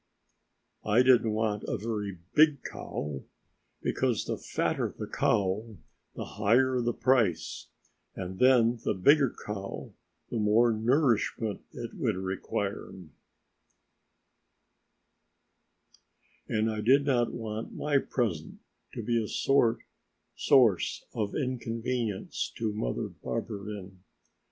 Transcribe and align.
I 0.83 1.03
did 1.03 1.23
not 1.23 1.31
want 1.31 1.63
a 1.67 1.77
very 1.77 2.17
big 2.33 2.63
cow. 2.63 3.23
Because 3.83 4.25
the 4.25 4.35
fatter 4.35 4.95
the 4.97 5.05
cow 5.05 5.77
the 6.15 6.25
higher 6.25 6.81
the 6.81 6.91
price, 6.91 7.67
and 8.15 8.39
then 8.39 8.77
the 8.83 8.95
bigger 8.95 9.27
the 9.29 9.43
cow 9.45 9.93
the 10.31 10.39
more 10.39 10.73
nourishment 10.73 11.61
it 11.71 11.93
would 11.93 12.15
require, 12.15 12.91
and 16.47 16.71
I 16.71 16.81
did 16.81 17.05
not 17.05 17.31
want 17.31 17.75
my 17.75 17.99
present 17.99 18.57
to 18.95 19.03
be 19.03 19.23
a 19.23 19.27
source 19.27 21.05
of 21.13 21.35
inconvenience 21.35 22.51
to 22.55 22.73
Mother 22.73 23.07
Barberin. 23.09 23.99